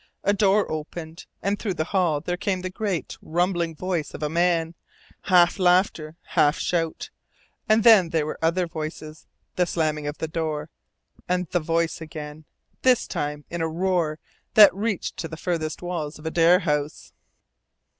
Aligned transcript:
A 0.23 0.33
door 0.33 0.65
opened, 0.71 1.27
and 1.43 1.59
through 1.59 1.75
the 1.75 1.83
hall 1.93 2.21
there 2.21 2.35
came 2.35 2.61
the 2.63 2.71
great, 2.71 3.19
rumbling 3.21 3.75
voice 3.75 4.15
of 4.15 4.23
a 4.23 4.29
man, 4.29 4.73
half 5.25 5.59
laughter, 5.59 6.15
half 6.29 6.57
shout; 6.57 7.11
and 7.69 7.83
then 7.83 8.09
there 8.09 8.25
were 8.25 8.39
other 8.41 8.65
voices, 8.65 9.27
the 9.57 9.67
slamming 9.67 10.07
of 10.07 10.17
the 10.17 10.27
door, 10.27 10.71
and 11.29 11.45
THE 11.51 11.59
voice 11.59 12.01
again, 12.01 12.45
this 12.81 13.05
time 13.05 13.45
in 13.51 13.61
a 13.61 13.67
roar 13.69 14.17
that 14.55 14.73
reached 14.73 15.17
to 15.17 15.27
the 15.27 15.37
farthest 15.37 15.83
walls 15.83 16.17
of 16.17 16.25
Adare 16.25 16.61
House. 16.61 17.13